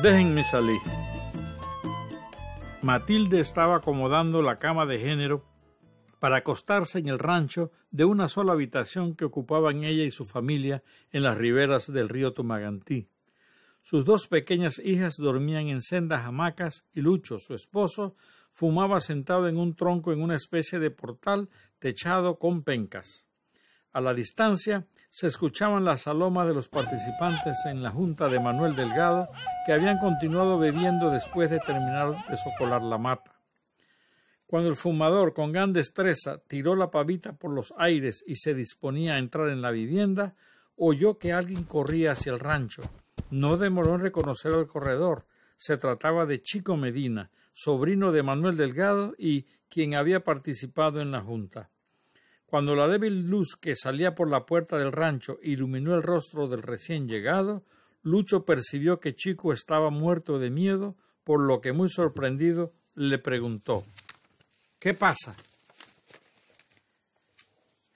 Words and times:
Déjenme 0.00 0.42
salir. 0.44 0.80
Matilde 2.82 3.40
estaba 3.40 3.76
acomodando 3.76 4.42
la 4.42 4.58
cama 4.58 4.86
de 4.86 4.98
género 4.98 5.44
para 6.18 6.38
acostarse 6.38 6.98
en 6.98 7.08
el 7.08 7.18
rancho 7.18 7.70
de 7.90 8.04
una 8.04 8.28
sola 8.28 8.52
habitación 8.52 9.14
que 9.14 9.24
ocupaban 9.24 9.84
ella 9.84 10.04
y 10.04 10.10
su 10.10 10.24
familia 10.24 10.82
en 11.10 11.22
las 11.24 11.36
riberas 11.36 11.92
del 11.92 12.08
río 12.08 12.32
Tumagantí. 12.32 13.08
Sus 13.82 14.04
dos 14.04 14.28
pequeñas 14.28 14.80
hijas 14.84 15.16
dormían 15.16 15.68
en 15.68 15.82
sendas 15.82 16.24
hamacas 16.24 16.86
y 16.92 17.00
Lucho, 17.00 17.38
su 17.38 17.54
esposo, 17.54 18.14
fumaba 18.52 19.00
sentado 19.00 19.48
en 19.48 19.56
un 19.56 19.74
tronco 19.74 20.12
en 20.12 20.22
una 20.22 20.36
especie 20.36 20.78
de 20.78 20.90
portal 20.90 21.48
techado 21.78 22.38
con 22.38 22.62
pencas. 22.62 23.26
A 23.92 24.00
la 24.00 24.14
distancia 24.14 24.86
se 25.10 25.26
escuchaban 25.26 25.84
las 25.84 26.02
salomas 26.02 26.46
de 26.46 26.54
los 26.54 26.68
participantes 26.68 27.58
en 27.66 27.82
la 27.82 27.90
junta 27.90 28.28
de 28.28 28.40
Manuel 28.40 28.74
Delgado, 28.74 29.28
que 29.66 29.74
habían 29.74 29.98
continuado 29.98 30.58
bebiendo 30.58 31.10
después 31.10 31.50
de 31.50 31.58
terminar 31.60 32.16
de 32.26 32.38
socolar 32.38 32.82
la 32.82 32.96
mata. 32.96 33.38
Cuando 34.46 34.70
el 34.70 34.76
fumador, 34.76 35.34
con 35.34 35.52
gran 35.52 35.74
destreza, 35.74 36.38
tiró 36.46 36.74
la 36.74 36.90
pavita 36.90 37.34
por 37.34 37.50
los 37.50 37.74
aires 37.76 38.24
y 38.26 38.36
se 38.36 38.54
disponía 38.54 39.14
a 39.14 39.18
entrar 39.18 39.50
en 39.50 39.60
la 39.60 39.70
vivienda, 39.70 40.34
oyó 40.76 41.18
que 41.18 41.32
alguien 41.34 41.64
corría 41.64 42.12
hacia 42.12 42.32
el 42.32 42.38
rancho. 42.38 42.82
No 43.30 43.58
demoró 43.58 43.94
en 43.94 44.00
reconocer 44.00 44.52
al 44.52 44.66
corredor. 44.66 45.26
Se 45.58 45.76
trataba 45.76 46.24
de 46.24 46.40
Chico 46.40 46.76
Medina, 46.78 47.30
sobrino 47.52 48.12
de 48.12 48.22
Manuel 48.22 48.56
Delgado 48.56 49.14
y 49.18 49.46
quien 49.68 49.94
había 49.94 50.24
participado 50.24 51.00
en 51.00 51.12
la 51.12 51.20
junta. 51.20 51.70
Cuando 52.52 52.76
la 52.76 52.86
débil 52.86 53.30
luz 53.30 53.56
que 53.56 53.74
salía 53.74 54.14
por 54.14 54.28
la 54.28 54.44
puerta 54.44 54.76
del 54.76 54.92
rancho 54.92 55.38
iluminó 55.42 55.94
el 55.94 56.02
rostro 56.02 56.48
del 56.48 56.60
recién 56.60 57.08
llegado, 57.08 57.64
Lucho 58.02 58.44
percibió 58.44 59.00
que 59.00 59.14
Chico 59.14 59.54
estaba 59.54 59.88
muerto 59.88 60.38
de 60.38 60.50
miedo, 60.50 60.94
por 61.24 61.40
lo 61.40 61.62
que 61.62 61.72
muy 61.72 61.88
sorprendido 61.88 62.74
le 62.94 63.16
preguntó 63.16 63.86
¿Qué 64.78 64.92
pasa? 64.92 65.34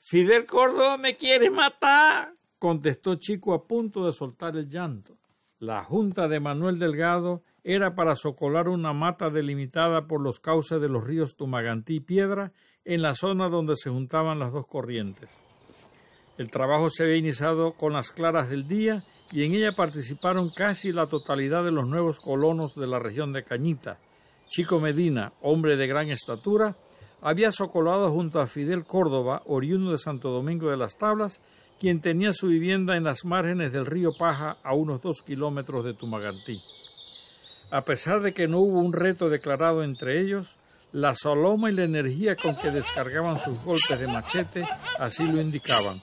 Fidel 0.01 0.47
Córdoba 0.47 0.97
me 0.97 1.19
quiere 1.19 1.51
matar, 1.51 2.33
contestó 2.59 3.17
Chico 3.17 3.53
a 3.53 3.67
punto 3.67 4.07
de 4.07 4.15
soltar 4.15 4.57
el 4.57 4.71
llanto. 4.71 5.19
La 5.59 5.85
junta 5.85 6.29
de 6.29 6.41
Manuel 6.41 6.79
Delgado 6.79 7.43
era 7.69 7.97
para 7.97 8.15
socolar 8.15 8.69
una 8.69 8.93
mata 8.93 9.29
delimitada 9.29 10.07
por 10.07 10.21
los 10.21 10.39
cauces 10.39 10.81
de 10.81 10.89
los 10.89 11.03
ríos 11.03 11.35
Tumagantí 11.35 11.97
y 11.97 12.01
Piedra 12.01 12.53
en 12.85 13.03
la 13.03 13.15
zona 13.15 13.49
donde 13.49 13.75
se 13.75 13.91
juntaban 13.91 14.39
las 14.39 14.53
dos 14.53 14.69
corrientes. 14.69 15.37
El 16.39 16.53
trabajo 16.53 16.91
se 16.91 17.03
había 17.03 17.17
iniciado 17.17 17.73
con 17.73 17.95
las 17.95 18.13
claras 18.13 18.51
del 18.51 18.69
día 18.69 19.03
y 19.33 19.43
en 19.43 19.55
ella 19.55 19.73
participaron 19.73 20.49
casi 20.55 20.93
la 20.93 21.09
totalidad 21.09 21.65
de 21.65 21.73
los 21.73 21.89
nuevos 21.89 22.21
colonos 22.21 22.77
de 22.77 22.87
la 22.87 23.01
región 23.01 23.33
de 23.33 23.43
Cañita. 23.43 23.99
Chico 24.49 24.79
Medina, 24.79 25.33
hombre 25.43 25.77
de 25.77 25.89
gran 25.89 26.09
estatura, 26.13 26.71
había 27.21 27.51
socolado 27.51 28.13
junto 28.13 28.41
a 28.41 28.47
Fidel 28.47 28.85
Córdoba, 28.85 29.43
oriundo 29.45 29.91
de 29.91 29.99
Santo 29.99 30.31
Domingo 30.31 30.71
de 30.71 30.77
las 30.77 30.99
Tablas, 30.99 31.41
quien 31.81 32.01
tenía 32.01 32.33
su 32.33 32.47
vivienda 32.47 32.97
en 32.97 33.03
las 33.03 33.25
márgenes 33.25 33.73
del 33.73 33.87
río 33.87 34.13
Paja 34.17 34.59
a 34.63 34.73
unos 34.73 35.03
dos 35.03 35.21
kilómetros 35.21 35.85
de 35.85 35.95
Tumagantí. 35.95 36.61
A 37.71 37.81
pesar 37.81 38.21
de 38.21 38.33
que 38.33 38.47
no 38.47 38.59
hubo 38.59 38.79
un 38.79 38.93
reto 38.93 39.29
declarado 39.29 39.83
entre 39.83 40.21
ellos, 40.21 40.57
la 40.93 41.15
soloma 41.15 41.71
y 41.71 41.75
la 41.75 41.83
energía 41.83 42.37
con 42.37 42.57
que 42.57 42.71
descargaban 42.71 43.41
sus 43.41 43.65
golpes 43.65 43.99
de 43.99 44.07
machete 44.07 44.65
así 44.99 45.27
lo 45.27 45.41
indicaban. 45.41 45.97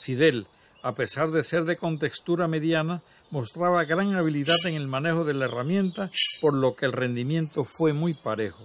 Fidel, 0.00 0.46
a 0.82 0.92
pesar 0.92 1.30
de 1.30 1.42
ser 1.42 1.64
de 1.64 1.76
contextura 1.76 2.46
mediana, 2.46 3.02
mostraba 3.30 3.84
gran 3.84 4.14
habilidad 4.14 4.56
en 4.64 4.76
el 4.76 4.86
manejo 4.86 5.24
de 5.24 5.34
la 5.34 5.46
herramienta, 5.46 6.08
por 6.40 6.54
lo 6.54 6.74
que 6.74 6.86
el 6.86 6.92
rendimiento 6.92 7.64
fue 7.64 7.92
muy 7.92 8.14
parejo. 8.14 8.62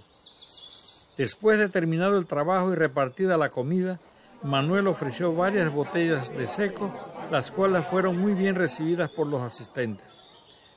Después 1.18 1.58
de 1.58 1.68
terminado 1.68 2.16
el 2.18 2.26
trabajo 2.26 2.72
y 2.72 2.76
repartida 2.76 3.36
la 3.36 3.50
comida, 3.50 4.00
Manuel 4.42 4.86
ofreció 4.86 5.34
varias 5.34 5.72
botellas 5.72 6.30
de 6.36 6.46
seco, 6.46 6.94
las 7.30 7.50
cuales 7.50 7.86
fueron 7.86 8.18
muy 8.18 8.34
bien 8.34 8.54
recibidas 8.54 9.10
por 9.10 9.26
los 9.26 9.42
asistentes. 9.42 10.23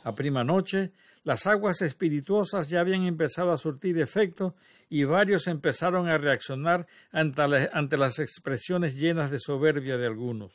A 0.08 0.16
prima 0.16 0.46
noche, 0.46 0.94
las 1.26 1.48
aguas 1.48 1.82
espirituosas 1.82 2.70
ya 2.70 2.80
habían 2.80 3.04
empezado 3.04 3.52
a 3.52 3.58
surtir 3.58 4.00
efecto 4.00 4.56
y 4.90 5.04
varios 5.04 5.48
empezaron 5.48 6.08
a 6.08 6.18
reaccionar 6.18 6.88
ante, 7.12 7.98
las 7.98 8.20
expresiones 8.20 8.96
llenas 8.96 9.32
de 9.32 9.40
soberbia 9.42 9.98
de 9.98 10.06
algunos. 10.06 10.54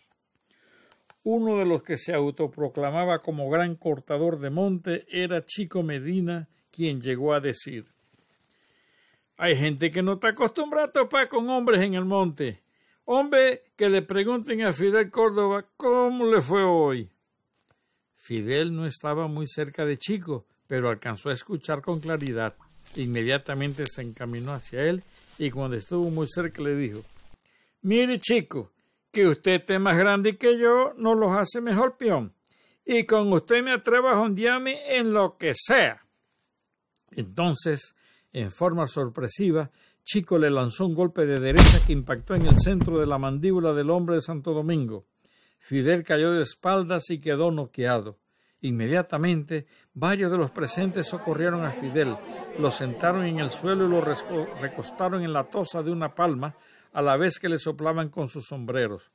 Uno 1.22 1.58
de 1.58 1.66
los 1.66 1.82
que 1.82 1.98
se 1.98 2.14
autoproclamaba 2.14 3.18
como 3.18 3.50
gran 3.50 3.76
cortador 3.76 4.38
de 4.38 4.48
monte 4.48 5.04
era 5.10 5.44
Chico 5.44 5.82
Medina, 5.82 6.48
quien 6.70 7.02
llegó 7.02 7.34
a 7.34 7.40
decir 7.40 7.84
Hay 9.36 9.54
gente 9.54 9.90
que 9.90 10.02
no 10.02 10.14
está 10.14 10.28
acostumbrada 10.28 10.86
a 10.86 10.92
topar 10.92 11.28
con 11.28 11.50
hombres 11.50 11.82
en 11.82 11.92
el 11.92 12.06
monte. 12.06 12.62
Hombre, 13.04 13.64
que 13.76 13.90
le 13.90 14.00
pregunten 14.00 14.62
a 14.62 14.72
Fidel 14.72 15.10
Córdoba 15.10 15.66
cómo 15.76 16.24
le 16.24 16.40
fue 16.40 16.64
hoy. 16.64 17.10
Fidel 18.22 18.72
no 18.72 18.86
estaba 18.86 19.26
muy 19.26 19.48
cerca 19.48 19.84
de 19.84 19.98
Chico, 19.98 20.46
pero 20.68 20.88
alcanzó 20.88 21.30
a 21.30 21.32
escuchar 21.32 21.82
con 21.82 21.98
claridad. 21.98 22.54
Inmediatamente 22.94 23.84
se 23.86 24.02
encaminó 24.02 24.52
hacia 24.52 24.78
él 24.78 25.02
y 25.38 25.50
cuando 25.50 25.76
estuvo 25.76 26.08
muy 26.08 26.28
cerca 26.28 26.62
le 26.62 26.76
dijo 26.76 27.02
Mire, 27.80 28.20
chico, 28.20 28.70
que 29.10 29.26
usted 29.26 29.54
esté 29.54 29.80
más 29.80 29.98
grande 29.98 30.36
que 30.38 30.56
yo 30.56 30.94
no 30.96 31.16
los 31.16 31.32
hace 31.36 31.60
mejor 31.60 31.96
peón. 31.96 32.32
Y 32.86 33.06
con 33.06 33.32
usted 33.32 33.60
me 33.60 33.72
atrevo 33.72 34.08
a 34.08 34.16
jondearme 34.16 34.96
en 34.96 35.12
lo 35.12 35.36
que 35.36 35.54
sea. 35.56 36.06
Entonces, 37.10 37.96
en 38.32 38.52
forma 38.52 38.86
sorpresiva, 38.86 39.72
Chico 40.04 40.38
le 40.38 40.50
lanzó 40.50 40.86
un 40.86 40.94
golpe 40.94 41.26
de 41.26 41.40
derecha 41.40 41.84
que 41.84 41.92
impactó 41.92 42.36
en 42.36 42.46
el 42.46 42.60
centro 42.60 43.00
de 43.00 43.06
la 43.06 43.18
mandíbula 43.18 43.72
del 43.72 43.90
hombre 43.90 44.14
de 44.14 44.22
Santo 44.22 44.52
Domingo. 44.52 45.06
Fidel 45.62 46.02
cayó 46.02 46.32
de 46.32 46.42
espaldas 46.42 47.08
y 47.10 47.20
quedó 47.20 47.52
noqueado. 47.52 48.18
Inmediatamente, 48.62 49.66
varios 49.94 50.32
de 50.32 50.36
los 50.36 50.50
presentes 50.50 51.06
socorrieron 51.06 51.64
a 51.64 51.70
Fidel, 51.70 52.16
lo 52.58 52.72
sentaron 52.72 53.24
en 53.26 53.38
el 53.38 53.52
suelo 53.52 53.86
y 53.86 53.88
lo 53.88 54.00
recostaron 54.60 55.22
en 55.22 55.32
la 55.32 55.44
tosa 55.44 55.84
de 55.84 55.92
una 55.92 56.16
palma, 56.16 56.56
a 56.92 57.00
la 57.00 57.16
vez 57.16 57.38
que 57.38 57.48
le 57.48 57.60
soplaban 57.60 58.08
con 58.08 58.28
sus 58.28 58.46
sombreros. 58.48 59.12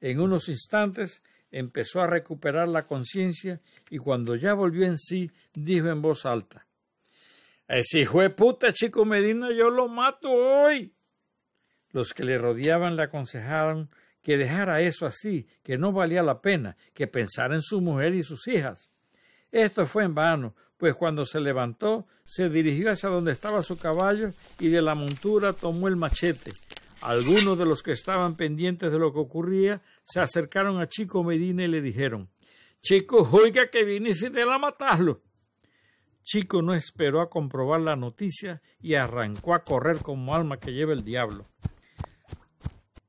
En 0.00 0.18
unos 0.18 0.48
instantes 0.48 1.22
empezó 1.52 2.00
a 2.00 2.08
recuperar 2.08 2.66
la 2.66 2.88
conciencia 2.88 3.60
y 3.88 3.98
cuando 3.98 4.34
ya 4.34 4.52
volvió 4.52 4.86
en 4.86 4.98
sí, 4.98 5.30
dijo 5.54 5.86
en 5.90 6.02
voz 6.02 6.26
alta 6.26 6.66
Ese 7.68 8.00
hijo 8.00 8.20
de 8.20 8.30
puta 8.30 8.72
Chico 8.72 9.04
Medina 9.04 9.52
yo 9.52 9.70
lo 9.70 9.86
mato 9.86 10.28
hoy. 10.32 10.92
Los 11.90 12.12
que 12.14 12.24
le 12.24 12.36
rodeaban 12.36 12.96
le 12.96 13.04
aconsejaron 13.04 13.90
que 14.24 14.38
dejara 14.38 14.80
eso 14.80 15.06
así, 15.06 15.46
que 15.62 15.76
no 15.76 15.92
valía 15.92 16.22
la 16.22 16.40
pena, 16.40 16.76
que 16.94 17.06
pensara 17.06 17.54
en 17.54 17.62
su 17.62 17.82
mujer 17.82 18.14
y 18.14 18.24
sus 18.24 18.48
hijas. 18.48 18.90
Esto 19.52 19.86
fue 19.86 20.04
en 20.04 20.14
vano, 20.14 20.56
pues 20.78 20.96
cuando 20.96 21.26
se 21.26 21.40
levantó, 21.40 22.06
se 22.24 22.48
dirigió 22.48 22.90
hacia 22.90 23.10
donde 23.10 23.32
estaba 23.32 23.62
su 23.62 23.76
caballo 23.76 24.30
y 24.58 24.68
de 24.68 24.80
la 24.80 24.94
montura 24.94 25.52
tomó 25.52 25.88
el 25.88 25.96
machete. 25.96 26.52
Algunos 27.02 27.58
de 27.58 27.66
los 27.66 27.82
que 27.82 27.92
estaban 27.92 28.34
pendientes 28.34 28.90
de 28.90 28.98
lo 28.98 29.12
que 29.12 29.18
ocurría 29.18 29.82
se 30.04 30.20
acercaron 30.20 30.80
a 30.80 30.88
Chico 30.88 31.22
Medina 31.22 31.64
y 31.64 31.68
le 31.68 31.82
dijeron 31.82 32.30
Chico, 32.80 33.28
oiga 33.30 33.66
que 33.66 33.84
viene 33.84 34.14
Fidel 34.14 34.50
a 34.50 34.58
matarlo. 34.58 35.20
Chico 36.22 36.62
no 36.62 36.72
esperó 36.72 37.20
a 37.20 37.28
comprobar 37.28 37.82
la 37.82 37.94
noticia 37.94 38.62
y 38.80 38.94
arrancó 38.94 39.54
a 39.54 39.64
correr 39.64 39.98
como 39.98 40.34
alma 40.34 40.58
que 40.58 40.72
lleva 40.72 40.94
el 40.94 41.04
diablo. 41.04 41.46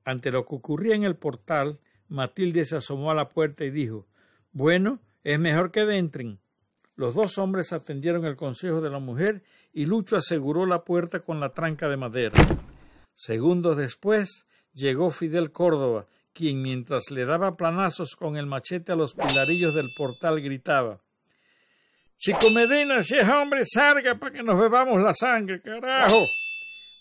Ante 0.05 0.31
lo 0.31 0.45
que 0.45 0.55
ocurría 0.55 0.95
en 0.95 1.03
el 1.03 1.15
portal, 1.15 1.79
Matilde 2.07 2.65
se 2.65 2.77
asomó 2.77 3.11
a 3.11 3.15
la 3.15 3.27
puerta 3.27 3.65
y 3.65 3.71
dijo 3.71 4.05
Bueno, 4.53 4.99
es 5.23 5.39
mejor 5.39 5.71
que 5.71 5.81
entren. 5.81 6.39
Los 6.95 7.15
dos 7.15 7.37
hombres 7.39 7.73
atendieron 7.73 8.23
el 8.23 8.37
consejo 8.37 8.79
de 8.79 8.89
la 8.89 8.99
mujer 8.99 9.43
y 9.73 9.85
Lucho 9.87 10.15
aseguró 10.15 10.65
la 10.65 10.83
puerta 10.85 11.19
con 11.19 11.39
la 11.39 11.49
tranca 11.49 11.89
de 11.89 11.97
madera. 11.97 12.39
Segundos 13.15 13.75
después 13.75 14.45
llegó 14.73 15.09
Fidel 15.09 15.51
Córdoba, 15.51 16.05
quien 16.31 16.61
mientras 16.61 17.11
le 17.11 17.25
daba 17.25 17.57
planazos 17.57 18.15
con 18.15 18.37
el 18.37 18.45
machete 18.45 18.91
a 18.91 18.95
los 18.95 19.15
pilarillos 19.15 19.73
del 19.73 19.89
portal 19.97 20.39
gritaba 20.41 21.01
Chico 22.17 22.49
Medina, 22.49 23.03
si 23.03 23.15
es 23.17 23.27
hombre, 23.27 23.63
salga 23.65 24.15
para 24.15 24.31
que 24.31 24.43
nos 24.43 24.57
bebamos 24.57 25.01
la 25.01 25.13
sangre, 25.13 25.61
carajo. 25.61 26.25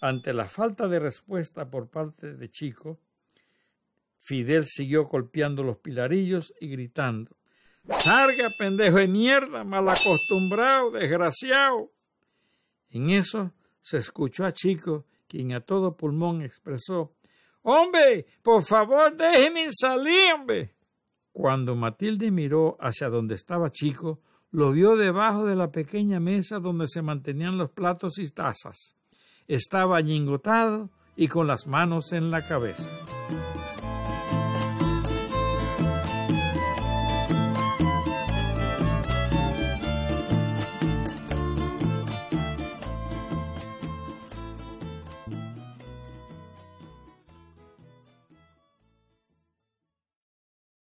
Ante 0.05 0.35
la 0.35 0.49
falta 0.49 0.87
de 0.87 0.99
respuesta 0.99 1.71
por 1.71 1.89
parte 1.89 2.35
de 2.35 2.51
Chico, 2.51 3.01
Fidel 4.19 4.67
siguió 4.67 5.07
golpeando 5.07 5.63
los 5.63 5.79
pilarillos 5.79 6.53
y 6.61 6.69
gritando 6.69 7.35
Sarga, 7.89 8.51
pendejo 8.59 8.99
de 8.99 9.09
mierda, 9.09 9.65
mal 9.65 9.89
acostumbrado, 9.89 10.91
desgraciado. 10.91 11.91
En 12.91 13.09
eso 13.09 13.53
se 13.81 13.97
escuchó 13.97 14.45
a 14.45 14.53
Chico, 14.53 15.07
quien 15.27 15.55
a 15.55 15.63
todo 15.63 15.97
pulmón 15.97 16.43
expresó 16.43 17.15
Hombre, 17.63 18.27
por 18.43 18.63
favor, 18.63 19.17
déjeme 19.17 19.71
salir, 19.73 20.35
hombre. 20.35 20.75
Cuando 21.33 21.75
Matilde 21.77 22.31
miró 22.31 22.77
hacia 22.79 23.09
donde 23.09 23.37
estaba 23.37 23.71
Chico, 23.71 24.21
lo 24.51 24.71
vio 24.71 24.97
debajo 24.97 25.47
de 25.47 25.57
la 25.57 25.73
pequeña 25.73 26.21
mesa 26.21 26.59
donde 26.59 26.89
se 26.89 27.01
mantenían 27.01 27.57
los 27.57 27.71
platos 27.71 28.19
y 28.19 28.29
tazas. 28.29 28.95
Estaba 29.49 30.01
ñingotado 30.01 30.89
y 31.17 31.29
con 31.29 31.47
las 31.47 31.67
manos 31.67 32.13
en 32.13 32.31
la 32.31 32.47
cabeza. 32.47 32.91